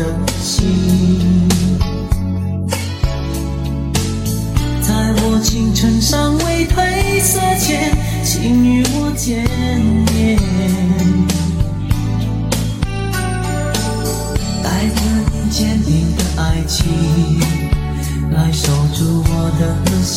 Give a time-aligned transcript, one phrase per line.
[0.00, 0.06] 的
[0.40, 1.46] 心。
[4.80, 9.44] 在我青春尚未褪色前，请与我见
[10.14, 10.38] 面，
[14.62, 16.88] 带着你坚定的爱情，
[18.32, 19.62] 来守住我的
[20.02, 20.16] 心。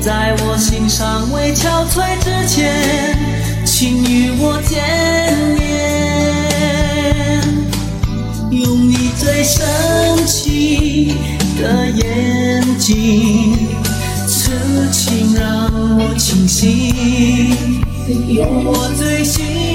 [0.00, 3.16] 在我心尚未憔悴之前，
[3.82, 4.78] 请与我见
[5.58, 5.66] 面，
[8.52, 9.66] 用你最深
[10.24, 11.16] 情
[11.60, 13.58] 的眼睛，
[14.28, 14.52] 痴
[14.92, 15.66] 情让
[15.98, 16.94] 我清醒，
[18.28, 19.71] 用我最心。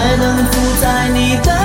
[0.00, 1.59] 才能住在你的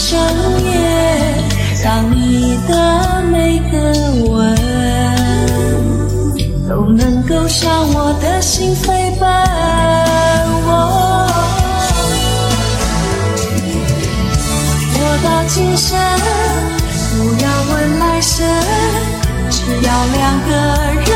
[0.00, 0.18] 上
[0.64, 0.72] 演，
[1.84, 3.76] 让你的每个
[4.24, 4.56] 吻
[6.66, 9.28] 都能够向我的心飞奔。
[14.94, 15.98] 我到今生，
[17.10, 18.42] 不要问来生，
[19.50, 20.18] 只要两
[20.48, 20.50] 个
[20.94, 21.09] 人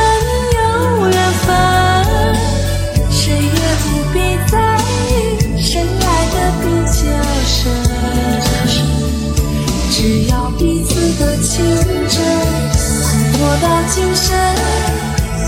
[10.14, 11.64] 只要彼此的情
[12.08, 14.30] 真，爱我到今生，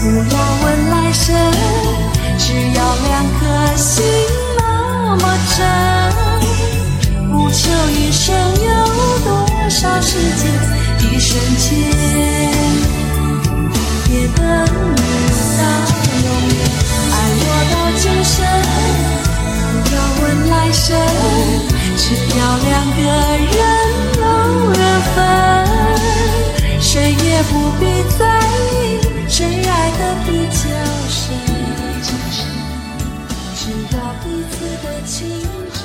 [0.02, 0.04] 不
[0.34, 1.24] 要问来生，
[2.36, 3.46] 只要两颗
[3.76, 4.02] 心
[4.58, 4.62] 那
[5.18, 5.22] 么
[5.54, 5.62] 真，
[7.30, 8.68] 不求一生有
[9.22, 9.30] 多
[9.70, 10.50] 少时间，
[10.98, 11.64] 一瞬间
[14.10, 14.42] 也等
[14.96, 14.98] 你
[15.56, 15.62] 到
[16.24, 16.58] 永远。
[17.12, 18.34] 爱我到今生，
[19.70, 20.90] 不要问来生，
[21.96, 22.02] 只
[22.36, 22.98] 要两个
[23.54, 23.75] 人
[27.36, 27.84] 也不必
[28.18, 28.40] 在
[28.72, 30.56] 意谁爱的比较
[31.06, 31.22] 深，
[33.54, 33.60] 只
[33.94, 35.75] 要彼此的情。